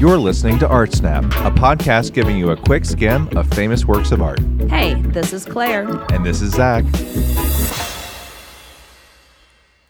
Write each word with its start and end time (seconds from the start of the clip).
You're 0.00 0.16
listening 0.16 0.58
to 0.60 0.66
Art 0.66 0.94
Snap, 0.94 1.24
a 1.24 1.50
podcast 1.50 2.14
giving 2.14 2.38
you 2.38 2.52
a 2.52 2.56
quick 2.56 2.86
skim 2.86 3.28
of 3.36 3.46
famous 3.50 3.84
works 3.84 4.12
of 4.12 4.22
art. 4.22 4.40
Hey, 4.70 4.94
this 4.94 5.34
is 5.34 5.44
Claire. 5.44 5.86
And 6.10 6.24
this 6.24 6.40
is 6.40 6.54
Zach. 6.54 6.86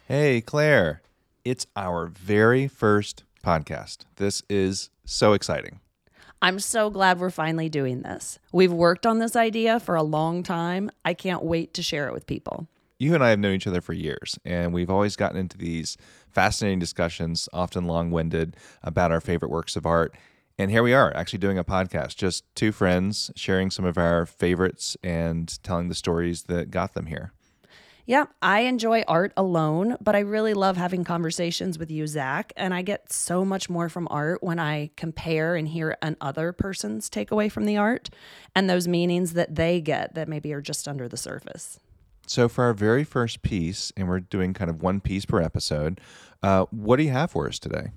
Hey, 0.09 0.41
Claire. 0.41 1.01
It's 1.45 1.69
our 1.77 2.07
very 2.07 2.67
first 2.67 3.23
podcast. 3.47 3.99
This 4.17 4.43
is 4.51 4.91
so 5.05 5.33
exciting. 5.33 5.79
I'm 6.43 6.59
so 6.59 6.91
glad 6.91 7.21
we're 7.21 7.31
finally 7.31 7.69
doing 7.69 8.03
this. 8.03 8.41
We've 8.51 8.73
worked 8.73 9.07
on 9.07 9.21
this 9.21 9.37
idea 9.37 9.79
for 9.79 9.95
a 9.95 10.03
long 10.03 10.43
time. 10.43 10.91
I 11.05 11.15
can't 11.15 11.45
wait 11.45 11.73
to 11.75 11.85
share 11.85 12.09
it 12.09 12.13
with 12.13 12.27
people. 12.27 12.67
You 13.01 13.15
and 13.15 13.25
I 13.25 13.31
have 13.31 13.39
known 13.39 13.55
each 13.55 13.67
other 13.67 13.81
for 13.81 13.95
years, 13.95 14.39
and 14.45 14.75
we've 14.75 14.91
always 14.91 15.17
gotten 15.17 15.39
into 15.39 15.57
these 15.57 15.97
fascinating 16.29 16.81
discussions, 16.81 17.49
often 17.51 17.87
long 17.87 18.11
winded, 18.11 18.59
about 18.83 19.11
our 19.11 19.23
favorite 19.23 19.51
works 19.51 19.75
of 19.75 19.87
art. 19.87 20.15
And 20.59 20.71
here 20.71 20.83
we 20.83 20.93
are, 20.93 21.11
actually 21.17 21.39
doing 21.39 21.57
a 21.57 21.65
podcast, 21.65 22.17
just 22.17 22.45
two 22.55 22.73
friends 22.73 23.31
sharing 23.35 23.71
some 23.71 23.87
of 23.87 23.97
our 23.97 24.27
favorites 24.27 24.99
and 25.03 25.49
telling 25.63 25.89
the 25.89 25.95
stories 25.95 26.43
that 26.43 26.71
got 26.71 26.93
them 26.93 27.07
here. 27.07 27.33
Yeah, 28.05 28.27
I 28.43 28.61
enjoy 28.61 29.03
art 29.09 29.33
alone, 29.35 29.97
but 30.03 30.15
I 30.15 30.19
really 30.19 30.53
love 30.53 30.77
having 30.77 31.03
conversations 31.03 31.79
with 31.79 31.91
you, 31.91 32.07
Zach. 32.07 32.53
And 32.55 32.75
I 32.75 32.83
get 32.83 33.11
so 33.11 33.47
much 33.47 33.71
more 33.71 33.89
from 33.89 34.09
art 34.11 34.43
when 34.43 34.59
I 34.59 34.91
compare 34.99 35.57
and 35.57 35.67
hear 35.67 35.97
another 36.03 36.53
person's 36.53 37.09
takeaway 37.09 37.51
from 37.51 37.65
the 37.65 37.79
art 37.79 38.11
and 38.55 38.69
those 38.69 38.87
meanings 38.87 39.33
that 39.33 39.55
they 39.55 39.81
get 39.81 40.15
that 40.17 40.29
maybe 40.29 40.53
are 40.53 40.61
just 40.61 40.87
under 40.87 41.09
the 41.09 41.17
surface. 41.17 41.79
So, 42.31 42.49
for 42.49 42.63
our 42.63 42.75
very 42.75 43.03
first 43.03 43.43
piece, 43.43 43.93
and 43.97 44.07
we're 44.07 44.21
doing 44.21 44.55
kind 44.55 44.71
of 44.71 44.83
one 44.83 45.01
piece 45.01 45.25
per 45.25 45.43
episode, 45.43 46.01
uh, 46.45 46.67
what 46.71 46.99
do 46.99 47.03
you 47.03 47.11
have 47.11 47.33
for 47.33 47.49
us 47.49 47.59
today? 47.59 47.89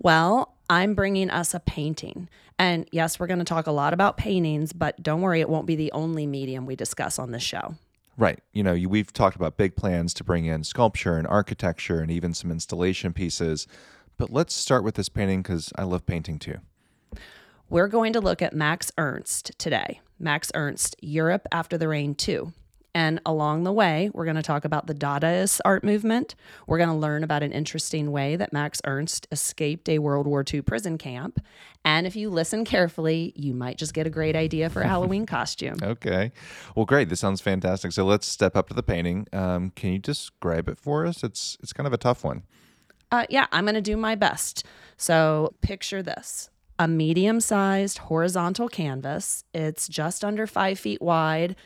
Well, 0.00 0.56
I'm 0.68 0.94
bringing 0.94 1.30
us 1.30 1.54
a 1.54 1.60
painting. 1.60 2.28
And 2.58 2.88
yes, 2.90 3.20
we're 3.20 3.28
going 3.28 3.38
to 3.38 3.44
talk 3.44 3.68
a 3.68 3.70
lot 3.70 3.94
about 3.94 4.16
paintings, 4.16 4.72
but 4.72 5.00
don't 5.00 5.20
worry, 5.20 5.40
it 5.40 5.48
won't 5.48 5.68
be 5.68 5.76
the 5.76 5.92
only 5.92 6.26
medium 6.26 6.66
we 6.66 6.74
discuss 6.74 7.20
on 7.20 7.30
this 7.30 7.44
show. 7.44 7.76
Right. 8.16 8.40
You 8.52 8.64
know, 8.64 8.74
we've 8.88 9.12
talked 9.12 9.36
about 9.36 9.56
big 9.56 9.76
plans 9.76 10.12
to 10.14 10.24
bring 10.24 10.46
in 10.46 10.64
sculpture 10.64 11.16
and 11.16 11.24
architecture 11.24 12.00
and 12.00 12.10
even 12.10 12.34
some 12.34 12.50
installation 12.50 13.12
pieces. 13.12 13.68
But 14.16 14.30
let's 14.30 14.54
start 14.54 14.82
with 14.82 14.96
this 14.96 15.08
painting 15.08 15.42
because 15.42 15.72
I 15.76 15.84
love 15.84 16.04
painting 16.04 16.40
too. 16.40 16.56
We're 17.70 17.86
going 17.86 18.12
to 18.14 18.20
look 18.20 18.42
at 18.42 18.54
Max 18.54 18.90
Ernst 18.98 19.56
today. 19.56 20.00
Max 20.18 20.50
Ernst, 20.56 20.96
Europe 21.00 21.46
After 21.52 21.78
the 21.78 21.86
Rain 21.86 22.16
2. 22.16 22.52
And 22.96 23.20
along 23.26 23.64
the 23.64 23.74
way, 23.74 24.08
we're 24.14 24.24
going 24.24 24.36
to 24.36 24.42
talk 24.42 24.64
about 24.64 24.86
the 24.86 24.94
Dadaist 24.94 25.60
art 25.66 25.84
movement. 25.84 26.34
We're 26.66 26.78
going 26.78 26.88
to 26.88 26.94
learn 26.94 27.24
about 27.24 27.42
an 27.42 27.52
interesting 27.52 28.10
way 28.10 28.36
that 28.36 28.54
Max 28.54 28.80
Ernst 28.86 29.28
escaped 29.30 29.86
a 29.90 29.98
World 29.98 30.26
War 30.26 30.42
II 30.50 30.62
prison 30.62 30.96
camp. 30.96 31.38
And 31.84 32.06
if 32.06 32.16
you 32.16 32.30
listen 32.30 32.64
carefully, 32.64 33.34
you 33.36 33.52
might 33.52 33.76
just 33.76 33.92
get 33.92 34.06
a 34.06 34.10
great 34.10 34.34
idea 34.34 34.70
for 34.70 34.80
a 34.80 34.88
Halloween 34.88 35.26
costume. 35.36 35.76
Okay. 35.82 36.32
Well, 36.74 36.86
great. 36.86 37.10
This 37.10 37.20
sounds 37.20 37.42
fantastic. 37.42 37.92
So 37.92 38.06
let's 38.06 38.26
step 38.26 38.56
up 38.56 38.68
to 38.68 38.74
the 38.74 38.82
painting. 38.82 39.26
Um, 39.30 39.72
can 39.76 39.92
you 39.92 39.98
describe 39.98 40.66
it 40.66 40.78
for 40.78 41.04
us? 41.04 41.22
It's 41.22 41.58
it's 41.62 41.74
kind 41.74 41.86
of 41.86 41.92
a 41.92 41.98
tough 41.98 42.24
one. 42.24 42.44
Uh, 43.12 43.26
yeah, 43.28 43.46
I'm 43.52 43.66
going 43.66 43.74
to 43.74 43.82
do 43.82 43.98
my 43.98 44.14
best. 44.14 44.64
So 44.96 45.52
picture 45.60 46.02
this 46.02 46.48
a 46.78 46.88
medium 46.88 47.40
sized 47.40 47.98
horizontal 47.98 48.70
canvas. 48.70 49.44
It's 49.52 49.86
just 49.86 50.24
under 50.24 50.46
five 50.46 50.78
feet 50.78 51.02
wide 51.02 51.56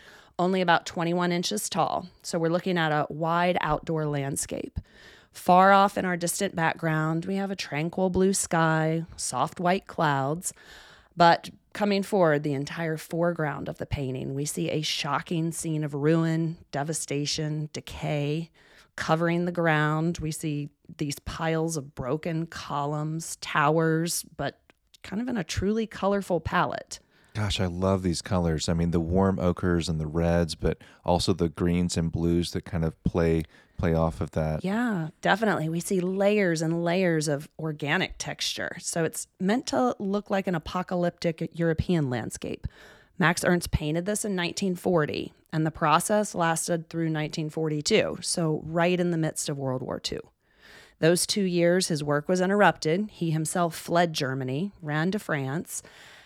only 0.41 0.63
about 0.63 0.87
21 0.87 1.33
inches 1.33 1.69
tall. 1.69 2.09
So 2.23 2.39
we're 2.39 2.49
looking 2.49 2.79
at 2.79 2.93
a 2.93 3.07
wide 3.11 3.59
outdoor 3.61 4.07
landscape. 4.07 4.81
Far 5.33 5.71
off 5.71 5.99
in 5.99 6.07
our 6.07 6.17
distant 6.17 6.57
background, 6.57 7.27
we 7.27 7.37
have 7.37 7.51
a 7.51 7.57
tranquil 7.57 8.09
blue 8.09 8.33
sky, 8.33 9.05
soft 9.17 9.61
white 9.61 9.87
clouds. 9.87 10.55
But 11.15 11.51
coming 11.75 12.03
forward, 12.03 12.43
the 12.43 12.55
entire 12.55 12.97
foreground 12.97 13.69
of 13.69 13.77
the 13.77 13.85
painting, 13.85 14.35
we 14.35 14.47
see 14.47 14.71
a 14.71 14.81
shocking 14.81 15.53
scene 15.53 15.85
of 15.85 15.93
ruin, 15.93 16.57
devastation, 16.73 17.69
decay. 17.75 18.51
Covering 18.97 19.45
the 19.45 19.53
ground, 19.53 20.19
we 20.19 20.31
see 20.31 20.71
these 20.97 21.19
piles 21.21 21.77
of 21.77 21.95
broken 21.95 22.47
columns, 22.47 23.37
towers, 23.37 24.25
but 24.37 24.59
kind 25.03 25.21
of 25.21 25.29
in 25.29 25.37
a 25.37 25.45
truly 25.45 25.87
colorful 25.87 26.41
palette. 26.41 26.99
Gosh, 27.35 27.61
I 27.61 27.67
love 27.67 28.03
these 28.03 28.23
colors. 28.23 28.69
I 28.69 28.75
mean, 28.75 28.91
the 28.91 29.01
warm 29.01 29.39
ochres 29.39 29.89
and 29.89 30.01
the 30.01 30.07
reds, 30.07 30.55
but 30.55 30.79
also 31.05 31.33
the 31.33 31.49
greens 31.49 31.97
and 31.97 32.11
blues 32.11 32.51
that 32.53 32.65
kind 32.65 32.85
of 32.85 33.03
play 33.05 33.45
play 33.81 33.95
off 33.95 34.21
of 34.21 34.33
that. 34.33 34.63
Yeah, 34.63 35.09
definitely. 35.23 35.69
We 35.69 35.81
see 35.81 36.01
layers 36.01 36.61
and 36.61 36.85
layers 36.85 37.29
of 37.29 37.49
organic 37.59 38.17
texture. 38.19 38.77
So 38.79 39.05
it's 39.05 39.27
meant 39.41 39.67
to 39.69 39.97
look 39.99 40.29
like 40.29 40.47
an 40.47 40.55
apocalyptic 40.55 41.51
European 41.55 42.11
landscape. 42.11 42.67
Max 43.19 43.43
Ernst 43.45 43.71
painted 43.71 44.05
this 44.05 44.25
in 44.25 44.37
1940, 44.37 45.33
and 45.53 45.67
the 45.67 45.71
process 45.71 46.35
lasted 46.35 46.89
through 46.89 47.05
1942, 47.05 48.19
so 48.23 48.63
right 48.65 48.99
in 48.99 49.11
the 49.11 49.19
midst 49.19 49.49
of 49.49 49.59
World 49.59 49.83
War 49.83 50.01
II. 50.11 50.21
Those 51.01 51.27
two 51.27 51.43
years, 51.43 51.89
his 51.89 52.05
work 52.05 52.29
was 52.29 52.41
interrupted. 52.41 53.09
He 53.11 53.31
himself 53.31 53.75
fled 53.75 54.13
Germany, 54.13 54.73
ran 54.83 55.11
to 55.11 55.19
France, 55.19 55.83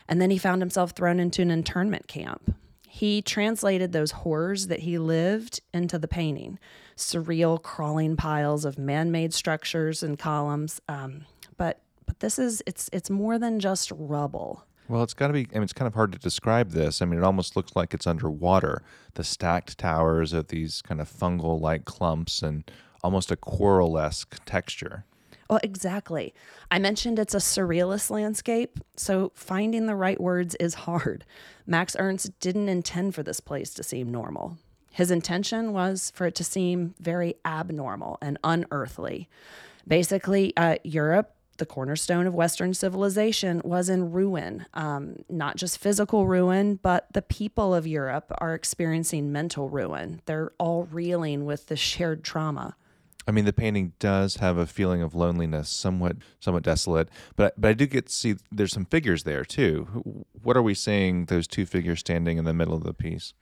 and 0.09 0.21
then 0.21 0.31
he 0.31 0.39
found 0.39 0.63
himself 0.63 0.93
thrown 0.93 1.21
into 1.21 1.43
an 1.43 1.51
internment 1.51 2.09
camp. 2.09 2.55
He 2.89 3.23
translated 3.23 3.93
those 3.93 4.13
horrors 4.13 4.69
that 4.69 4.81
he 4.81 4.99
lived 4.99 5.61
into 5.73 5.99
the 5.99 6.09
painting 6.09 6.59
surreal 6.97 7.61
crawling 7.61 8.17
piles 8.17 8.65
of 8.65 8.79
man 8.79 9.11
made 9.11 9.35
structures 9.35 10.03
and 10.03 10.19
columns. 10.19 10.81
Um, 10.89 11.27
but 11.57 11.81
but 12.07 12.21
this 12.21 12.39
is 12.39 12.63
it's 12.67 12.89
it's 12.93 13.11
more 13.11 13.39
than 13.39 13.61
just 13.61 13.91
rubble. 13.95 14.65
Well, 14.89 15.03
it's 15.03 15.15
got 15.15 15.29
to 15.29 15.33
be. 15.33 15.47
I 15.53 15.55
mean, 15.55 15.63
it's 15.63 15.73
kind 15.73 15.87
of 15.87 15.95
hard 15.95 16.13
to 16.13 16.19
describe 16.19 16.71
this. 16.73 17.01
I 17.01 17.07
mean, 17.07 17.19
it 17.19 17.25
almost 17.25 17.57
looks 17.57 17.75
like 17.75 17.95
it's 17.95 18.07
underwater. 18.07 18.83
The 19.15 19.25
stacked 19.25 19.79
towers 19.79 20.35
of 20.35 20.49
these 20.49 20.83
kind 20.83 21.01
of 21.01 21.09
fungal-like 21.11 21.87
clumps 21.87 22.43
and 22.43 22.71
almost 23.03 23.31
a 23.31 23.37
coral-esque 23.37 24.45
texture. 24.45 25.07
Well, 25.49 25.61
exactly. 25.63 26.35
I 26.71 26.79
mentioned 26.79 27.19
it's 27.19 27.35
a 27.35 27.39
surrealist 27.39 28.11
landscape, 28.11 28.81
so 28.97 29.33
finding 29.35 29.87
the 29.87 29.95
right 29.95 30.21
words 30.21 30.55
is 30.57 30.75
hard. 30.75 31.25
Max 31.67 31.95
Ernst 31.99 32.39
didn't 32.41 32.69
intend 32.69 33.15
for 33.15 33.23
this 33.23 33.41
place 33.41 33.75
to 33.75 33.83
seem 33.83 34.11
normal. 34.11 34.59
His 34.91 35.11
intention 35.11 35.73
was 35.73 36.13
for 36.15 36.27
it 36.27 36.35
to 36.37 36.45
seem 36.45 36.95
very 37.01 37.35
abnormal 37.45 38.17
and 38.23 38.39
unearthly. 38.45 39.29
Basically, 39.87 40.57
uh, 40.57 40.77
Europe, 40.85 41.35
the 41.59 41.67
cornerstone 41.67 42.27
of 42.27 42.35
Western 42.35 42.75
civilization, 42.75 43.61
was 43.65 43.89
in 43.89 44.13
ruin. 44.13 44.67
Um, 44.73 45.17
not 45.29 45.57
just 45.57 45.79
physical 45.79 46.27
ruin, 46.27 46.77
but 46.77 47.13
the 47.13 47.23
people 47.23 47.75
of 47.75 47.87
Europe 47.87 48.33
are 48.39 48.55
experiencing 48.55 49.33
mental 49.33 49.69
ruin. 49.69 50.21
They're 50.27 50.53
all 50.59 50.85
reeling 50.91 51.45
with 51.45 51.67
the 51.67 51.77
shared 51.77 52.23
trauma. 52.25 52.77
I 53.27 53.31
mean, 53.31 53.45
the 53.45 53.53
painting 53.53 53.95
does 53.99 54.37
have 54.37 54.59
a 54.59 54.67
feeling 54.67 55.03
of 55.03 55.15
loneliness, 55.15 55.71
somewhat, 55.71 56.17
somewhat 56.41 56.63
desolate. 56.63 57.09
But 57.37 57.61
but 57.61 57.69
I 57.69 57.73
do 57.73 57.87
get 57.87 58.07
to 58.07 58.13
see 58.13 58.37
there's 58.53 58.73
some 58.73 58.85
figures 58.85 59.25
there 59.25 59.45
too. 59.45 60.25
What 60.43 60.57
are 60.57 60.63
we 60.63 60.75
seeing? 60.75 61.27
Those 61.27 61.47
two 61.47 61.67
figures 61.67 62.01
standing 62.01 62.39
in 62.39 62.45
the 62.45 62.53
middle 62.53 62.75
of 62.75 62.85
the 62.85 62.95
piece. 62.95 63.33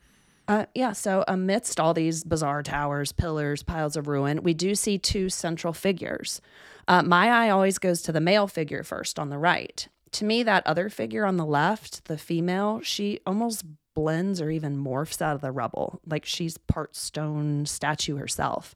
Uh, 0.49 0.67
yeah. 0.75 0.93
So 0.93 1.25
amidst 1.29 1.79
all 1.79 1.95
these 1.95 2.25
bizarre 2.25 2.63
towers, 2.63 3.13
pillars, 3.13 3.63
piles 3.63 3.97
of 3.97 4.09
ruin, 4.09 4.43
we 4.43 4.55
do 4.55 4.75
see 4.75 4.99
two 4.99 5.29
central 5.29 5.73
figures. 5.73 6.41
Uh, 6.89 7.03
my 7.03 7.29
eye 7.29 7.51
always 7.51 7.79
goes 7.79 8.03
to 8.03 8.13
the 8.13 8.21
male 8.21 8.49
figure 8.49 8.83
first 8.83 9.19
on 9.19 9.31
the 9.31 9.39
right. 9.39 9.89
To 10.13 10.25
me, 10.25 10.43
that 10.43 10.67
other 10.67 10.89
figure 10.91 11.25
on 11.25 11.37
the 11.37 11.47
left, 11.47 12.05
the 12.07 12.19
female, 12.19 12.81
she 12.83 13.21
almost 13.27 13.65
blends 13.95 14.41
or 14.41 14.51
even 14.51 14.77
morphs 14.77 15.23
out 15.23 15.35
of 15.35 15.41
the 15.41 15.53
rubble, 15.53 16.01
like 16.07 16.25
she's 16.25 16.59
part 16.59 16.97
stone 16.97 17.67
statue 17.67 18.17
herself. 18.17 18.75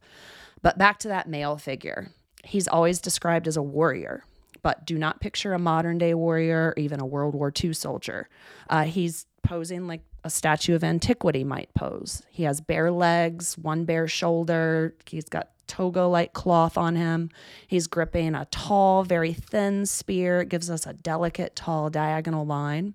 But 0.62 0.78
back 0.78 0.98
to 1.00 1.08
that 1.08 1.28
male 1.28 1.56
figure. 1.56 2.10
He's 2.44 2.68
always 2.68 3.00
described 3.00 3.48
as 3.48 3.56
a 3.56 3.62
warrior, 3.62 4.24
but 4.62 4.86
do 4.86 4.98
not 4.98 5.20
picture 5.20 5.52
a 5.52 5.58
modern 5.58 5.98
day 5.98 6.14
warrior 6.14 6.74
or 6.76 6.80
even 6.80 7.00
a 7.00 7.06
World 7.06 7.34
War 7.34 7.52
II 7.52 7.72
soldier. 7.72 8.28
Uh, 8.68 8.84
he's 8.84 9.26
posing 9.42 9.86
like 9.86 10.02
a 10.24 10.30
statue 10.30 10.74
of 10.74 10.82
antiquity 10.82 11.44
might 11.44 11.72
pose. 11.74 12.22
He 12.30 12.42
has 12.44 12.60
bare 12.60 12.90
legs, 12.90 13.56
one 13.56 13.84
bare 13.84 14.08
shoulder. 14.08 14.94
He's 15.06 15.28
got 15.28 15.50
toga 15.66 16.02
like 16.02 16.32
cloth 16.32 16.76
on 16.76 16.96
him. 16.96 17.30
He's 17.66 17.86
gripping 17.86 18.34
a 18.34 18.46
tall, 18.46 19.04
very 19.04 19.32
thin 19.32 19.86
spear. 19.86 20.40
It 20.40 20.48
gives 20.48 20.70
us 20.70 20.86
a 20.86 20.92
delicate, 20.92 21.56
tall, 21.56 21.90
diagonal 21.90 22.46
line. 22.46 22.94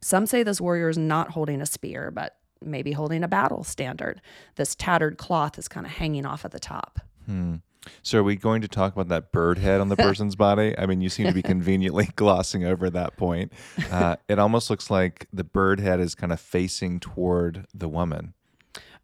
Some 0.00 0.26
say 0.26 0.42
this 0.42 0.60
warrior 0.60 0.88
is 0.88 0.98
not 0.98 1.30
holding 1.30 1.60
a 1.60 1.66
spear, 1.66 2.10
but 2.10 2.36
maybe 2.62 2.92
holding 2.92 3.22
a 3.24 3.28
battle 3.28 3.64
standard. 3.64 4.20
This 4.56 4.74
tattered 4.74 5.18
cloth 5.18 5.58
is 5.58 5.68
kind 5.68 5.86
of 5.86 5.92
hanging 5.92 6.26
off 6.26 6.44
at 6.44 6.50
the 6.50 6.60
top. 6.60 7.00
Hmm. 7.26 7.56
So, 8.02 8.18
are 8.18 8.22
we 8.22 8.36
going 8.36 8.60
to 8.60 8.68
talk 8.68 8.92
about 8.92 9.08
that 9.08 9.32
bird 9.32 9.58
head 9.58 9.80
on 9.80 9.88
the 9.88 9.96
person's 9.96 10.36
body? 10.36 10.74
I 10.76 10.86
mean, 10.86 11.00
you 11.00 11.08
seem 11.08 11.26
to 11.26 11.32
be 11.32 11.42
conveniently 11.42 12.08
glossing 12.16 12.64
over 12.64 12.90
that 12.90 13.16
point. 13.16 13.52
Uh, 13.90 14.16
it 14.28 14.38
almost 14.38 14.68
looks 14.68 14.90
like 14.90 15.26
the 15.32 15.44
bird 15.44 15.80
head 15.80 16.00
is 16.00 16.14
kind 16.14 16.32
of 16.32 16.40
facing 16.40 17.00
toward 17.00 17.66
the 17.72 17.88
woman. 17.88 18.34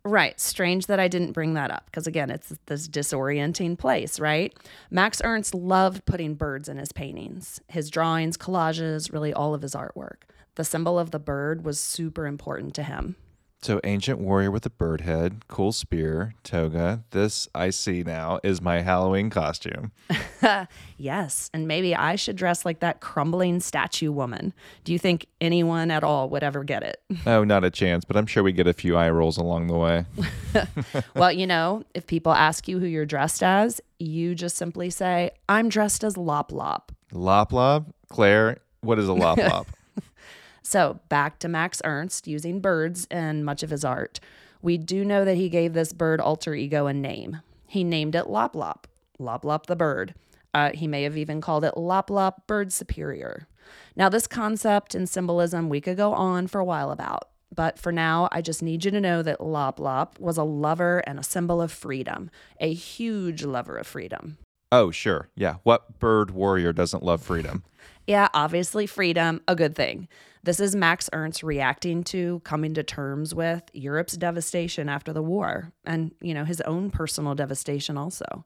Right. 0.05 0.39
Strange 0.39 0.87
that 0.87 1.01
I 1.01 1.09
didn't 1.09 1.33
bring 1.33 1.55
that 1.55 1.73
up 1.73 1.87
because, 1.87 2.07
again, 2.07 2.31
it's 2.31 2.53
this 2.67 2.87
disorienting 2.87 3.77
place, 3.77 4.21
right? 4.21 4.57
Max 4.89 5.21
Ernst 5.25 5.53
loved 5.53 6.05
putting 6.05 6.35
birds 6.35 6.69
in 6.69 6.77
his 6.77 6.93
paintings, 6.93 7.61
his 7.67 7.91
drawings, 7.91 8.37
collages, 8.37 9.13
really 9.13 9.35
all 9.35 9.53
of 9.53 9.63
his 9.63 9.75
artwork. 9.75 10.19
The 10.55 10.65
symbol 10.65 10.97
of 10.97 11.11
the 11.11 11.19
bird 11.19 11.65
was 11.65 11.81
super 11.81 12.27
important 12.27 12.73
to 12.75 12.85
him. 12.85 13.17
So, 13.67 13.81
ancient 13.83 14.21
warrior 14.21 14.53
with 14.53 14.65
a 14.65 14.71
bird 14.71 15.01
head, 15.01 15.43
cool 15.49 15.73
spear, 15.73 16.37
toga. 16.45 17.03
This 17.11 17.49
I 17.53 17.71
see 17.71 18.05
now 18.05 18.39
is 18.45 18.63
my 18.63 18.83
Halloween 18.83 19.29
costume. 19.29 19.91
yes, 20.97 21.51
and 21.53 21.67
maybe 21.67 21.93
I 21.93 22.15
should 22.15 22.37
dress 22.37 22.65
like 22.65 22.79
that 22.79 23.01
crumbling 23.01 23.59
statue 23.59 24.13
woman. 24.13 24.55
Do 24.85 24.93
you 24.93 25.01
think 25.01 25.27
anyone 25.41 25.91
at 25.91 26.05
all 26.05 26.29
would 26.29 26.45
ever 26.45 26.63
get 26.63 26.85
it? 26.85 27.03
Oh, 27.27 27.43
not 27.43 27.65
a 27.65 27.71
chance, 27.71 28.05
but 28.05 28.17
I'm 28.17 28.27
sure 28.27 28.45
we 28.45 28.53
get 28.53 28.69
a 28.69 28.73
few 28.73 28.97
eye 28.97 29.11
rolls 29.11 29.37
along 29.37 29.67
the 29.67 29.77
way. 29.77 30.05
well, 31.17 31.33
you 31.33 31.45
know, 31.45 31.83
if 31.93 32.07
people 32.07 32.31
ask 32.31 32.69
you 32.69 32.79
who 32.79 32.87
you're 32.87 33.05
dressed 33.05 33.43
as, 33.43 33.81
you 33.99 34.37
just 34.37 34.57
simply 34.57 34.91
say, 34.91 35.33
I'm 35.49 35.69
dressed 35.69 36.05
as 36.05 36.15
Loplop. 36.15 36.91
Lop 37.11 37.53
Lop? 37.53 37.87
Claire, 38.09 38.59
what 38.83 39.01
is 39.01 39.09
a 39.09 39.13
Loplop? 39.13 39.67
So, 40.69 40.99
back 41.09 41.39
to 41.39 41.49
Max 41.49 41.81
Ernst 41.85 42.27
using 42.27 42.59
birds 42.59 43.07
in 43.09 43.45
much 43.45 43.63
of 43.63 43.71
his 43.71 43.85
art. 43.85 44.19
We 44.61 44.79
do 44.79 45.05
know 45.05 45.25
that 45.25 45.37
he 45.37 45.49
gave 45.49 45.75
this 45.75 45.93
bird 45.93 46.21
alter 46.21 46.57
ego 46.57 46.89
a 46.89 46.93
name. 46.93 47.41
He 47.69 47.85
named 47.85 48.17
it 48.17 48.25
Loplop, 48.25 48.87
Lop 49.21 49.45
Lop 49.45 49.67
the 49.67 49.77
bird. 49.77 50.17
Uh, 50.53 50.73
he 50.75 50.89
may 50.89 51.05
have 51.05 51.17
even 51.17 51.41
called 51.41 51.63
it 51.63 51.75
Loplop 51.77 52.49
Bird 52.49 52.73
Superior. 52.73 53.47
Now, 53.95 54.09
this 54.09 54.27
concept 54.27 54.97
and 54.97 55.09
symbolism 55.09 55.69
we 55.69 55.81
could 55.81 55.97
go 55.97 56.13
on 56.13 56.49
for 56.49 56.61
a 56.61 56.65
while 56.65 56.91
about, 56.91 57.29
but 57.55 57.79
for 57.79 57.93
now, 57.93 58.29
I 58.33 58.43
just 58.43 58.61
need 58.61 58.85
you 58.85 58.91
to 58.91 59.01
know 59.01 59.23
that 59.23 59.39
Loplop 59.39 60.19
was 60.19 60.37
a 60.37 60.43
lover 60.43 60.99
and 61.07 61.21
a 61.21 61.23
symbol 61.23 61.63
of 61.63 61.71
freedom, 61.71 62.29
a 62.59 62.73
huge 62.73 63.45
lover 63.45 63.77
of 63.77 63.87
freedom. 63.87 64.39
Oh, 64.79 64.91
sure. 64.91 65.31
Yeah. 65.35 65.55
What 65.63 65.99
bird 65.99 66.33
warrior 66.33 66.71
doesn't 66.75 67.03
love 67.03 67.23
freedom? 67.23 67.65
yeah, 68.07 68.29
obviously, 68.35 68.87
freedom, 68.87 69.41
a 69.49 69.57
good 69.57 69.75
thing. 69.75 70.07
This 70.45 70.61
is 70.61 70.77
Max 70.77 71.09
Ernst 71.15 71.43
reacting 71.43 72.05
to 72.05 72.41
coming 72.41 72.75
to 72.75 72.83
terms 72.83 73.35
with 73.35 73.63
Europe's 73.73 74.19
devastation 74.19 74.91
after 74.91 75.15
the 75.15 75.23
war 75.23 75.73
and, 75.87 76.15
you 76.21 76.35
know, 76.35 76.45
his 76.45 76.61
own 76.61 76.91
personal 76.91 77.35
devastation 77.35 77.97
also. 77.97 78.45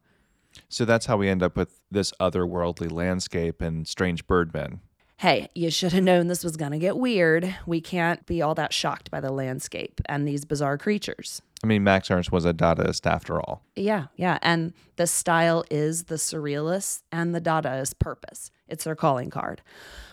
So 0.68 0.84
that's 0.84 1.06
how 1.06 1.16
we 1.16 1.28
end 1.28 1.42
up 1.42 1.56
with 1.56 1.80
this 1.90 2.12
otherworldly 2.20 2.92
landscape 2.92 3.60
and 3.60 3.88
strange 3.88 4.24
birdmen. 4.28 4.78
Hey, 5.20 5.50
you 5.54 5.70
should 5.70 5.92
have 5.92 6.02
known 6.02 6.28
this 6.28 6.42
was 6.42 6.56
going 6.56 6.72
to 6.72 6.78
get 6.78 6.96
weird. 6.96 7.54
We 7.66 7.82
can't 7.82 8.24
be 8.24 8.40
all 8.40 8.54
that 8.54 8.72
shocked 8.72 9.10
by 9.10 9.20
the 9.20 9.30
landscape 9.30 10.00
and 10.06 10.26
these 10.26 10.46
bizarre 10.46 10.78
creatures. 10.78 11.42
I 11.62 11.66
mean, 11.66 11.84
Max 11.84 12.10
Ernst 12.10 12.32
was 12.32 12.46
a 12.46 12.54
Dadaist 12.54 13.04
after 13.04 13.38
all. 13.38 13.62
Yeah, 13.76 14.06
yeah. 14.16 14.38
And 14.40 14.72
the 14.96 15.06
style 15.06 15.62
is 15.70 16.04
the 16.04 16.14
surrealist 16.14 17.02
and 17.12 17.34
the 17.34 17.40
Dadaist 17.42 17.98
purpose. 17.98 18.50
It's 18.66 18.84
their 18.84 18.96
calling 18.96 19.28
card. 19.28 19.60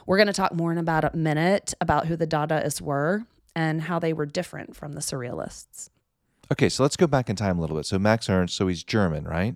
We're 0.06 0.18
going 0.18 0.28
to 0.28 0.34
talk 0.34 0.54
more 0.54 0.74
in 0.74 0.78
about 0.78 1.06
a 1.06 1.16
minute 1.16 1.74
about 1.80 2.08
who 2.08 2.18
the 2.18 2.28
Dadaists 2.28 2.82
were 2.82 3.24
and 3.56 3.84
how 3.84 4.00
they 4.00 4.12
were 4.12 4.26
different 4.26 4.76
from 4.76 4.92
the 4.92 5.00
surrealists. 5.00 5.90
Okay, 6.52 6.68
so 6.68 6.84
let's 6.84 6.98
go 6.98 7.08
back 7.08 7.30
in 7.30 7.38
time 7.38 7.58
a 7.58 7.62
little 7.62 7.78
bit. 7.78 7.86
So, 7.86 7.98
Max 7.98 8.30
Ernst, 8.30 8.58
so 8.58 8.68
he's 8.68 8.84
German, 8.84 9.24
right? 9.24 9.56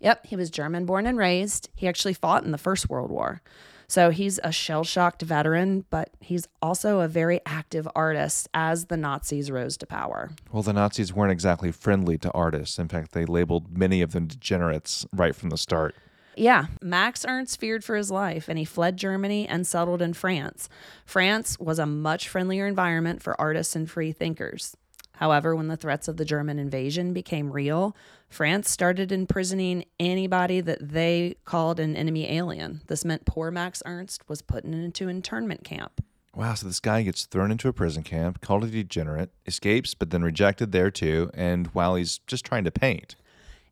Yep, 0.00 0.26
he 0.26 0.34
was 0.34 0.50
German 0.50 0.86
born 0.86 1.06
and 1.06 1.16
raised. 1.16 1.68
He 1.76 1.86
actually 1.86 2.14
fought 2.14 2.42
in 2.42 2.50
the 2.50 2.58
First 2.58 2.90
World 2.90 3.12
War. 3.12 3.42
So 3.88 4.10
he's 4.10 4.38
a 4.44 4.52
shell 4.52 4.84
shocked 4.84 5.22
veteran, 5.22 5.86
but 5.88 6.10
he's 6.20 6.46
also 6.60 7.00
a 7.00 7.08
very 7.08 7.40
active 7.46 7.88
artist 7.96 8.46
as 8.52 8.86
the 8.86 8.98
Nazis 8.98 9.50
rose 9.50 9.78
to 9.78 9.86
power. 9.86 10.30
Well, 10.52 10.62
the 10.62 10.74
Nazis 10.74 11.14
weren't 11.14 11.32
exactly 11.32 11.72
friendly 11.72 12.18
to 12.18 12.30
artists. 12.32 12.78
In 12.78 12.88
fact, 12.88 13.12
they 13.12 13.24
labeled 13.24 13.78
many 13.78 14.02
of 14.02 14.12
them 14.12 14.26
degenerates 14.26 15.06
right 15.12 15.34
from 15.34 15.48
the 15.48 15.56
start. 15.56 15.94
Yeah, 16.36 16.66
Max 16.82 17.24
Ernst 17.26 17.58
feared 17.58 17.82
for 17.82 17.96
his 17.96 18.10
life 18.10 18.48
and 18.48 18.58
he 18.58 18.64
fled 18.64 18.96
Germany 18.98 19.48
and 19.48 19.66
settled 19.66 20.02
in 20.02 20.12
France. 20.12 20.68
France 21.06 21.58
was 21.58 21.78
a 21.78 21.86
much 21.86 22.28
friendlier 22.28 22.66
environment 22.66 23.22
for 23.22 23.40
artists 23.40 23.74
and 23.74 23.90
free 23.90 24.12
thinkers. 24.12 24.76
However, 25.18 25.56
when 25.56 25.66
the 25.66 25.76
threats 25.76 26.06
of 26.06 26.16
the 26.16 26.24
German 26.24 26.60
invasion 26.60 27.12
became 27.12 27.50
real, 27.50 27.96
France 28.28 28.70
started 28.70 29.10
imprisoning 29.10 29.84
anybody 29.98 30.60
that 30.60 30.92
they 30.92 31.34
called 31.44 31.80
an 31.80 31.96
enemy 31.96 32.30
alien. 32.30 32.82
This 32.86 33.04
meant 33.04 33.26
poor 33.26 33.50
Max 33.50 33.82
Ernst 33.84 34.28
was 34.28 34.42
put 34.42 34.62
into 34.62 35.08
internment 35.08 35.64
camp. 35.64 36.00
Wow, 36.36 36.54
so 36.54 36.68
this 36.68 36.78
guy 36.78 37.02
gets 37.02 37.26
thrown 37.26 37.50
into 37.50 37.66
a 37.66 37.72
prison 37.72 38.04
camp, 38.04 38.40
called 38.40 38.62
a 38.62 38.68
degenerate, 38.68 39.32
escapes, 39.44 39.92
but 39.94 40.10
then 40.10 40.22
rejected 40.22 40.70
there 40.70 40.88
too, 40.88 41.32
and 41.34 41.66
while 41.68 41.96
he's 41.96 42.18
just 42.28 42.44
trying 42.44 42.62
to 42.62 42.70
paint. 42.70 43.16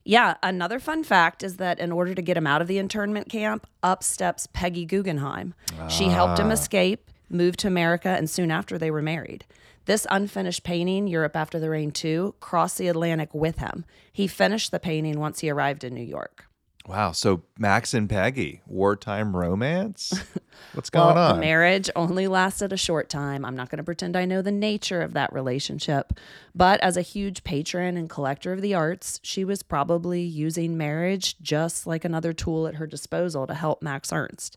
Yeah, 0.04 0.34
another 0.42 0.80
fun 0.80 1.04
fact 1.04 1.44
is 1.44 1.58
that 1.58 1.78
in 1.78 1.92
order 1.92 2.12
to 2.12 2.22
get 2.22 2.36
him 2.36 2.46
out 2.46 2.60
of 2.60 2.66
the 2.66 2.78
internment 2.78 3.28
camp, 3.28 3.68
up 3.84 4.02
steps 4.02 4.48
Peggy 4.52 4.84
Guggenheim. 4.84 5.54
Ah. 5.78 5.86
She 5.86 6.06
helped 6.06 6.40
him 6.40 6.48
ah. 6.48 6.54
escape, 6.54 7.08
moved 7.30 7.60
to 7.60 7.68
America, 7.68 8.08
and 8.08 8.28
soon 8.28 8.50
after 8.50 8.78
they 8.78 8.90
were 8.90 9.02
married. 9.02 9.44
This 9.86 10.06
unfinished 10.10 10.64
painting, 10.64 11.06
Europe 11.06 11.36
After 11.36 11.58
the 11.58 11.70
Rain 11.70 11.92
2, 11.92 12.34
crossed 12.40 12.76
the 12.76 12.88
Atlantic 12.88 13.32
with 13.32 13.58
him. 13.58 13.84
He 14.12 14.26
finished 14.26 14.72
the 14.72 14.80
painting 14.80 15.18
once 15.18 15.40
he 15.40 15.50
arrived 15.50 15.84
in 15.84 15.94
New 15.94 16.02
York. 16.02 16.46
Wow. 16.86 17.12
So 17.12 17.42
Max 17.58 17.94
and 17.94 18.08
Peggy, 18.08 18.62
wartime 18.66 19.34
romance? 19.36 20.12
What's 20.72 20.90
going 20.90 21.14
well, 21.14 21.30
on? 21.30 21.36
The 21.36 21.40
marriage 21.40 21.90
only 21.96 22.28
lasted 22.28 22.72
a 22.72 22.76
short 22.76 23.08
time. 23.08 23.44
I'm 23.44 23.56
not 23.56 23.70
going 23.70 23.78
to 23.78 23.84
pretend 23.84 24.16
I 24.16 24.24
know 24.24 24.42
the 24.42 24.52
nature 24.52 25.02
of 25.02 25.12
that 25.14 25.32
relationship. 25.32 26.12
But 26.54 26.80
as 26.80 26.96
a 26.96 27.02
huge 27.02 27.44
patron 27.44 27.96
and 27.96 28.08
collector 28.08 28.52
of 28.52 28.62
the 28.62 28.74
arts, 28.74 29.20
she 29.22 29.44
was 29.44 29.62
probably 29.62 30.22
using 30.22 30.76
marriage 30.76 31.36
just 31.40 31.86
like 31.86 32.04
another 32.04 32.32
tool 32.32 32.66
at 32.66 32.76
her 32.76 32.86
disposal 32.86 33.46
to 33.46 33.54
help 33.54 33.82
Max 33.82 34.12
Ernst. 34.12 34.56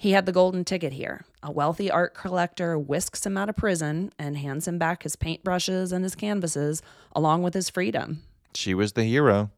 He 0.00 0.12
had 0.12 0.24
the 0.24 0.32
golden 0.32 0.64
ticket 0.64 0.94
here. 0.94 1.26
A 1.42 1.50
wealthy 1.50 1.90
art 1.90 2.14
collector 2.14 2.78
whisks 2.78 3.26
him 3.26 3.36
out 3.36 3.50
of 3.50 3.56
prison 3.56 4.10
and 4.18 4.38
hands 4.38 4.66
him 4.66 4.78
back 4.78 5.02
his 5.02 5.14
paintbrushes 5.14 5.92
and 5.92 6.02
his 6.02 6.14
canvases, 6.14 6.80
along 7.14 7.42
with 7.42 7.52
his 7.52 7.68
freedom. 7.68 8.22
She 8.54 8.72
was 8.72 8.94
the 8.94 9.04
hero. 9.04 9.50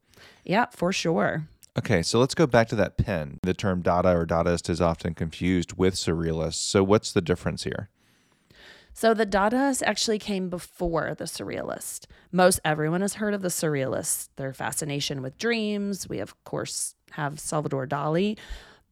Yeah, 0.43 0.67
for 0.73 0.93
sure. 0.93 1.47
Okay, 1.79 2.03
so 2.03 2.19
let's 2.19 2.35
go 2.35 2.49
back 2.49 2.67
to 2.71 2.75
that 2.75 2.97
pen. 2.99 3.39
The 3.45 3.55
term 3.55 3.83
Dada 3.83 4.17
or 4.17 4.27
Dadaist 4.27 4.69
is 4.69 4.81
often 4.81 5.15
confused 5.15 5.75
with 5.75 5.95
Surrealist. 5.95 6.55
So, 6.55 6.83
what's 6.83 7.13
the 7.13 7.23
difference 7.23 7.63
here? 7.63 7.89
So, 8.93 9.15
the 9.15 9.25
Dadaists 9.25 9.85
actually 9.87 10.19
came 10.19 10.51
before 10.51 11.15
the 11.15 11.27
Surrealist. 11.27 12.07
Most 12.33 12.59
everyone 12.65 13.03
has 13.03 13.15
heard 13.15 13.33
of 13.33 13.43
the 13.43 13.49
Surrealists, 13.49 14.29
their 14.35 14.53
fascination 14.53 15.23
with 15.23 15.39
dreams. 15.39 16.09
We, 16.09 16.19
of 16.19 16.35
course, 16.43 16.97
have 17.13 17.39
Salvador 17.39 17.87
Dali. 17.87 18.37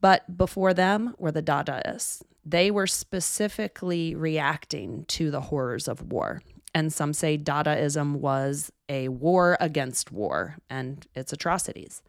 But 0.01 0.37
before 0.37 0.75
them 0.75 1.15
were 1.19 1.33
the 1.33 1.43
Dadaists. 1.43 2.23
They 2.45 2.71
were 2.71 2.87
specifically 2.87 4.15
reacting 4.15 5.05
to 5.09 5.31
the 5.31 5.43
horrors 5.43 5.89
of 5.89 6.11
war. 6.11 6.43
And 6.75 6.93
some 6.93 7.13
say 7.13 7.37
Dadaism 7.37 8.17
was 8.17 8.73
a 8.89 9.09
war 9.09 9.57
against 9.61 10.13
war 10.13 10.57
and 10.71 11.07
its 11.15 11.33
atrocities. 11.33 12.03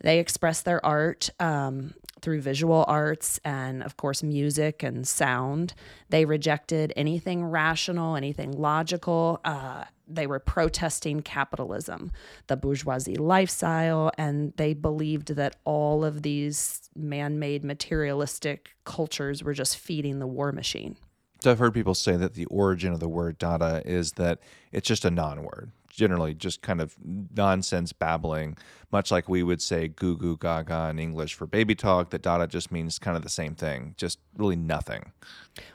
They 0.00 0.18
expressed 0.18 0.64
their 0.64 0.84
art 0.84 1.30
um, 1.40 1.94
through 2.20 2.40
visual 2.40 2.84
arts 2.88 3.40
and, 3.44 3.82
of 3.82 3.96
course, 3.96 4.22
music 4.22 4.82
and 4.82 5.06
sound. 5.06 5.74
They 6.08 6.24
rejected 6.24 6.92
anything 6.96 7.44
rational, 7.44 8.16
anything 8.16 8.52
logical. 8.52 9.40
Uh, 9.44 9.84
they 10.08 10.26
were 10.26 10.38
protesting 10.38 11.20
capitalism, 11.20 12.10
the 12.46 12.56
bourgeoisie 12.56 13.16
lifestyle, 13.16 14.10
and 14.16 14.52
they 14.56 14.74
believed 14.74 15.34
that 15.36 15.56
all 15.64 16.04
of 16.04 16.22
these 16.22 16.88
man 16.96 17.38
made 17.38 17.64
materialistic 17.64 18.70
cultures 18.84 19.42
were 19.42 19.54
just 19.54 19.76
feeding 19.76 20.18
the 20.18 20.26
war 20.26 20.52
machine. 20.52 20.96
So 21.40 21.50
I've 21.52 21.58
heard 21.58 21.74
people 21.74 21.94
say 21.94 22.16
that 22.16 22.34
the 22.34 22.46
origin 22.46 22.92
of 22.92 23.00
the 23.00 23.08
word 23.08 23.38
Dada 23.38 23.82
is 23.84 24.12
that 24.12 24.40
it's 24.72 24.88
just 24.88 25.04
a 25.04 25.10
non 25.10 25.44
word, 25.44 25.70
generally 25.88 26.34
just 26.34 26.62
kind 26.62 26.80
of 26.80 26.96
nonsense 27.36 27.92
babbling, 27.92 28.56
much 28.90 29.12
like 29.12 29.28
we 29.28 29.44
would 29.44 29.62
say 29.62 29.86
goo 29.86 30.16
goo 30.16 30.36
gaga 30.36 30.88
in 30.90 30.98
English 30.98 31.34
for 31.34 31.46
baby 31.46 31.76
talk, 31.76 32.10
that 32.10 32.22
Dada 32.22 32.48
just 32.48 32.72
means 32.72 32.98
kind 32.98 33.16
of 33.16 33.22
the 33.22 33.28
same 33.28 33.54
thing, 33.54 33.94
just 33.96 34.18
really 34.36 34.56
nothing. 34.56 35.12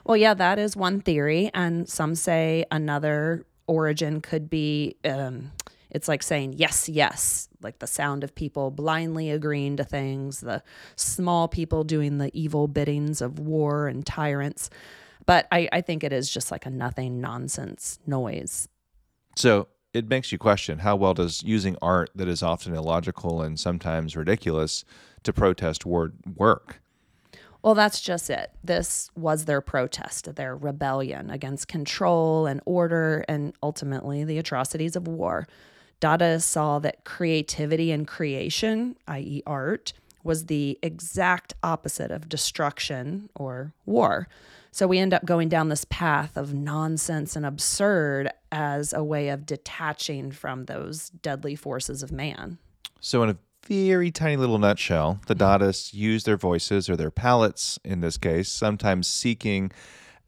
Well, 0.04 0.18
yeah, 0.18 0.34
that 0.34 0.58
is 0.58 0.76
one 0.76 1.00
theory. 1.00 1.50
And 1.54 1.88
some 1.88 2.14
say 2.14 2.66
another 2.70 3.46
origin 3.66 4.20
could 4.20 4.50
be 4.50 4.96
um, 5.04 5.50
it's 5.94 6.08
like 6.08 6.22
saying 6.22 6.54
yes, 6.56 6.88
yes, 6.88 7.48
like 7.62 7.78
the 7.78 7.86
sound 7.86 8.24
of 8.24 8.34
people 8.34 8.70
blindly 8.70 9.30
agreeing 9.30 9.76
to 9.76 9.84
things, 9.84 10.40
the 10.40 10.62
small 10.96 11.48
people 11.48 11.84
doing 11.84 12.18
the 12.18 12.30
evil 12.38 12.66
biddings 12.66 13.22
of 13.22 13.38
war 13.38 13.86
and 13.86 14.04
tyrants. 14.04 14.70
But 15.24 15.46
I, 15.50 15.68
I 15.72 15.80
think 15.80 16.04
it 16.04 16.12
is 16.12 16.28
just 16.28 16.50
like 16.50 16.66
a 16.66 16.70
nothing 16.70 17.20
nonsense 17.20 18.00
noise. 18.06 18.68
So 19.36 19.68
it 19.94 20.08
makes 20.08 20.32
you 20.32 20.38
question 20.38 20.80
how 20.80 20.96
well 20.96 21.14
does 21.14 21.42
using 21.44 21.76
art 21.80 22.10
that 22.16 22.28
is 22.28 22.42
often 22.42 22.74
illogical 22.74 23.40
and 23.40 23.58
sometimes 23.58 24.16
ridiculous 24.16 24.84
to 25.22 25.32
protest 25.32 25.86
war 25.86 26.12
work? 26.36 26.80
Well, 27.64 27.74
that's 27.74 28.02
just 28.02 28.28
it. 28.28 28.52
This 28.62 29.10
was 29.16 29.46
their 29.46 29.62
protest, 29.62 30.34
their 30.34 30.54
rebellion 30.54 31.30
against 31.30 31.66
control 31.66 32.44
and 32.44 32.60
order, 32.66 33.24
and 33.26 33.54
ultimately 33.62 34.22
the 34.22 34.36
atrocities 34.36 34.96
of 34.96 35.08
war. 35.08 35.48
Dada 35.98 36.40
saw 36.40 36.78
that 36.80 37.04
creativity 37.04 37.90
and 37.90 38.06
creation, 38.06 38.96
i.e., 39.08 39.42
art, 39.46 39.94
was 40.22 40.44
the 40.44 40.78
exact 40.82 41.54
opposite 41.62 42.10
of 42.10 42.28
destruction 42.28 43.30
or 43.34 43.72
war. 43.86 44.28
So 44.70 44.86
we 44.86 44.98
end 44.98 45.14
up 45.14 45.24
going 45.24 45.48
down 45.48 45.70
this 45.70 45.86
path 45.86 46.36
of 46.36 46.52
nonsense 46.52 47.34
and 47.34 47.46
absurd 47.46 48.28
as 48.52 48.92
a 48.92 49.02
way 49.02 49.30
of 49.30 49.46
detaching 49.46 50.32
from 50.32 50.66
those 50.66 51.08
deadly 51.08 51.56
forces 51.56 52.02
of 52.02 52.12
man. 52.12 52.58
So, 53.00 53.22
in 53.22 53.30
a 53.30 53.36
very 53.66 54.10
tiny 54.10 54.36
little 54.36 54.58
nutshell, 54.58 55.20
the 55.26 55.34
Dadaists 55.34 55.94
use 55.94 56.24
their 56.24 56.36
voices 56.36 56.88
or 56.88 56.96
their 56.96 57.10
palettes 57.10 57.78
in 57.84 58.00
this 58.00 58.16
case, 58.16 58.48
sometimes 58.48 59.06
seeking 59.06 59.70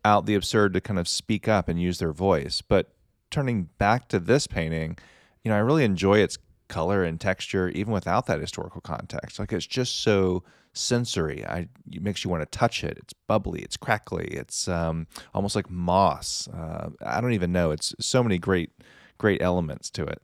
out 0.05 0.27
the 0.27 0.35
absurd 0.35 0.73
to 0.75 0.81
kind 0.81 0.99
of 0.99 1.09
speak 1.09 1.49
up 1.49 1.69
and 1.69 1.81
use 1.81 1.99
their 1.99 2.13
voice. 2.13 2.63
But 2.63 2.93
turning 3.31 3.65
back 3.79 4.09
to 4.09 4.19
this 4.19 4.47
painting, 4.47 4.99
you 5.45 5.51
know, 5.51 5.57
I 5.57 5.61
really 5.61 5.85
enjoy 5.85 6.19
its 6.19 6.39
color 6.69 7.05
and 7.05 7.21
texture 7.21 7.69
even 7.71 7.93
without 7.93 8.27
that 8.27 8.41
historical 8.41 8.81
context. 8.81 9.39
Like 9.39 9.53
it's 9.53 9.67
just 9.67 10.01
so 10.01 10.43
sensory. 10.73 11.45
I 11.47 11.69
it 11.91 12.03
makes 12.03 12.25
you 12.25 12.31
want 12.31 12.43
to 12.43 12.59
touch 12.59 12.85
it. 12.85 12.99
It's 12.99 13.13
bubbly. 13.13 13.61
It's 13.63 13.77
crackly. 13.77 14.27
It's 14.27 14.69
um, 14.69 15.07
almost 15.35 15.57
like 15.57 15.71
moss. 15.71 16.49
Uh, 16.49 16.91
I 17.05 17.21
don't 17.21 17.33
even 17.33 17.53
know. 17.53 17.71
It's 17.71 17.95
so 18.01 18.23
many 18.23 18.39
great, 18.39 18.71
great 19.19 19.41
elements 19.43 19.91
to 19.91 20.05
it. 20.05 20.23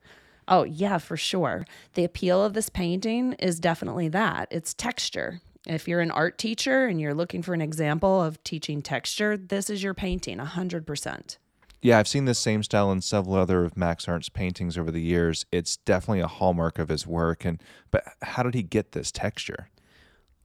Oh, 0.53 0.65
yeah, 0.65 0.99
for 0.99 1.17
sure. 1.17 1.65
The 1.95 2.05
appeal 2.05 2.45
of 2.45 2.53
this 2.53 2.69
painting 2.69 3.33
is 3.39 3.59
definitely 3.59 4.09
that 4.09 4.49
it's 4.51 4.75
texture. 4.75 5.41
If 5.67 5.89
you're 5.89 6.01
an 6.01 6.11
art 6.11 6.37
teacher 6.37 6.87
and 6.87 7.01
you're 7.01 7.15
looking 7.15 7.41
for 7.41 7.55
an 7.55 7.63
example 7.63 8.23
of 8.23 8.45
teaching 8.45 8.83
texture, 8.83 9.39
this 9.39 9.71
is 9.71 9.83
your 9.83 9.95
painting 9.95 10.37
100%. 10.37 11.39
Yeah, 11.81 11.99
I've 11.99 12.07
seen 12.07 12.27
this 12.27 12.39
same 12.39 12.63
style 12.63 12.93
in 12.93 13.01
several 13.01 13.37
other 13.37 13.65
of 13.65 13.79
Max 13.79 14.07
Ernst's 14.07 14.29
paintings 14.29 14.77
over 14.77 14.91
the 14.91 15.01
years. 15.01 15.47
It's 15.51 15.79
definitely 15.79 16.21
a 16.21 16.29
hallmark 16.29 16.79
of 16.79 16.91
his 16.91 17.07
work. 17.07 17.47
And 17.47 17.59
but 17.91 18.05
how 18.21 18.43
did 18.43 18.53
he 18.53 18.63
get 18.63 18.93
this 18.93 19.11
texture? 19.11 19.71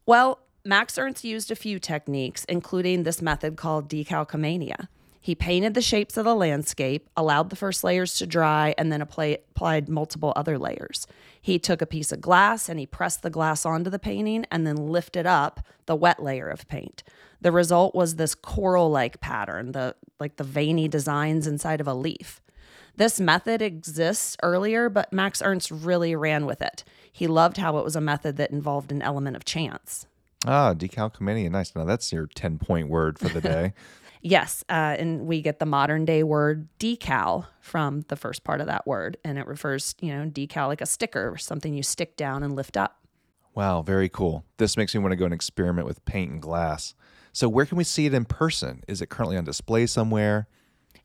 Well, 0.05 0.39
Max 0.63 0.97
Ernst 0.97 1.25
used 1.25 1.51
a 1.51 1.55
few 1.55 1.79
techniques, 1.79 2.45
including 2.45 3.03
this 3.03 3.21
method 3.21 3.57
called 3.57 3.89
decalcomania. 3.89 4.87
He 5.19 5.35
painted 5.35 5.73
the 5.73 5.81
shapes 5.81 6.17
of 6.17 6.25
the 6.25 6.35
landscape, 6.35 7.09
allowed 7.17 7.49
the 7.49 7.55
first 7.55 7.83
layers 7.83 8.15
to 8.15 8.27
dry, 8.27 8.73
and 8.77 8.91
then 8.91 9.01
applied 9.01 9.89
multiple 9.89 10.33
other 10.35 10.57
layers. 10.57 11.07
He 11.41 11.59
took 11.59 11.81
a 11.81 11.85
piece 11.85 12.11
of 12.11 12.21
glass 12.21 12.69
and 12.69 12.79
he 12.79 12.85
pressed 12.85 13.21
the 13.21 13.29
glass 13.29 13.65
onto 13.65 13.89
the 13.89 13.99
painting 13.99 14.45
and 14.51 14.65
then 14.65 14.75
lifted 14.75 15.25
up 15.25 15.61
the 15.85 15.95
wet 15.95 16.21
layer 16.21 16.49
of 16.49 16.67
paint. 16.67 17.03
The 17.41 17.51
result 17.51 17.93
was 17.95 18.15
this 18.15 18.35
coral-like 18.35 19.21
pattern, 19.21 19.71
the 19.71 19.95
like 20.19 20.37
the 20.37 20.43
veiny 20.43 20.87
designs 20.87 21.45
inside 21.45 21.79
of 21.79 21.87
a 21.87 21.93
leaf. 21.93 22.41
This 22.95 23.19
method 23.19 23.61
exists 23.61 24.35
earlier, 24.41 24.89
but 24.89 25.13
Max 25.13 25.41
Ernst 25.43 25.69
really 25.69 26.15
ran 26.15 26.47
with 26.47 26.61
it. 26.61 26.83
He 27.11 27.27
loved 27.27 27.57
how 27.57 27.77
it 27.77 27.83
was 27.83 27.95
a 27.95 28.01
method 28.01 28.37
that 28.37 28.49
involved 28.49 28.91
an 28.91 29.03
element 29.03 29.35
of 29.35 29.45
chance. 29.45 30.07
Ah, 30.45 30.73
decalcomania. 30.73 31.49
Nice. 31.49 31.75
Now 31.75 31.85
that's 31.85 32.11
your 32.11 32.27
10 32.27 32.57
point 32.59 32.89
word 32.89 33.19
for 33.19 33.29
the 33.29 33.41
day. 33.41 33.73
Yes, 34.21 34.63
uh, 34.69 34.95
and 34.97 35.27
we 35.27 35.41
get 35.41 35.59
the 35.59 35.65
modern 35.65 36.05
day 36.05 36.23
word 36.23 36.67
decal 36.79 37.45
from 37.61 38.01
the 38.07 38.15
first 38.15 38.43
part 38.43 38.61
of 38.61 38.67
that 38.67 38.87
word, 38.87 39.17
and 39.23 39.37
it 39.37 39.47
refers, 39.47 39.95
you 40.01 40.13
know, 40.13 40.25
decal 40.29 40.67
like 40.67 40.81
a 40.81 40.85
sticker, 40.85 41.29
or 41.29 41.37
something 41.37 41.73
you 41.73 41.83
stick 41.83 42.17
down 42.17 42.43
and 42.43 42.55
lift 42.55 42.77
up. 42.77 42.99
Wow, 43.53 43.81
very 43.81 44.09
cool. 44.09 44.45
This 44.57 44.77
makes 44.77 44.93
me 44.93 45.01
want 45.01 45.11
to 45.13 45.15
go 45.15 45.25
and 45.25 45.33
experiment 45.33 45.87
with 45.87 46.03
paint 46.05 46.31
and 46.31 46.41
glass. 46.41 46.93
So, 47.33 47.49
where 47.49 47.65
can 47.65 47.77
we 47.77 47.83
see 47.83 48.05
it 48.05 48.13
in 48.13 48.25
person? 48.25 48.83
Is 48.87 49.01
it 49.01 49.09
currently 49.09 49.37
on 49.37 49.43
display 49.45 49.85
somewhere? 49.85 50.47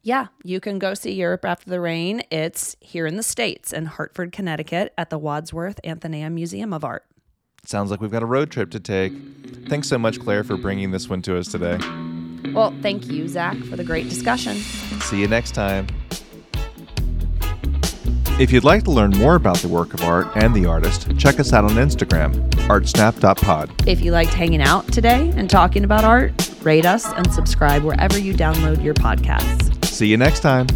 Yeah, 0.03 0.27
you 0.43 0.59
can 0.59 0.79
go 0.79 0.95
see 0.95 1.13
Europe 1.13 1.45
After 1.45 1.71
the 1.71 1.81
Rain. 1.81 2.23
It's 2.31 2.77
here 2.81 3.07
in 3.07 3.17
the 3.17 3.23
States 3.23 3.73
in 3.73 3.87
Hartford, 3.87 4.33
Connecticut 4.33 4.93
at 4.99 5.11
the 5.11 5.19
Wadsworth 5.19 5.81
Atheneum 5.85 6.33
Museum 6.33 6.73
of 6.73 6.85
Art. 6.85 7.05
Sounds 7.65 7.91
like 7.91 8.01
we've 8.01 8.11
got 8.11 8.25
a 8.25 8.27
road 8.27 8.51
trip 8.51 8.71
to 8.73 8.81
take. 8.81 9.13
Thanks 9.69 9.89
so 9.89 9.99
much, 9.99 10.19
Claire, 10.19 10.43
for 10.43 10.57
bringing 10.57 10.91
this 10.91 11.09
one 11.09 11.23
to 11.23 11.39
us 11.39 11.47
today. 11.47 11.79
Well, 12.53 12.75
thank 12.83 13.09
you, 13.09 13.29
Zach, 13.29 13.57
for 13.65 13.77
the 13.77 13.85
great 13.85 14.09
discussion. 14.09 14.57
See 14.57 15.21
you 15.21 15.29
next 15.29 15.53
time. 15.53 15.87
If 18.41 18.51
you'd 18.51 18.65
like 18.65 18.83
to 18.85 18.91
learn 18.91 19.11
more 19.11 19.35
about 19.35 19.59
the 19.59 19.69
work 19.69 19.95
of 19.95 20.03
art 20.03 20.27
and 20.37 20.55
the 20.55 20.67
artist, 20.67 21.07
check 21.19 21.39
us 21.39 21.53
out 21.53 21.65
on 21.65 21.73
Instagram, 21.73 22.35
artsnap.pod. 22.67 23.87
If 23.87 24.01
you 24.01 24.11
liked 24.11 24.33
hanging 24.33 24.63
out 24.63 24.91
today 24.91 25.33
and 25.37 25.49
talking 25.49 25.85
about 25.85 26.05
art, 26.05 26.33
rate 26.63 26.87
us 26.87 27.07
and 27.13 27.33
subscribe 27.33 27.85
wherever 27.85 28.19
you 28.19 28.33
download 28.35 28.83
your 28.83 28.95
podcasts. 28.95 29.85
See 29.85 30.07
you 30.07 30.17
next 30.17 30.41
time. 30.41 30.67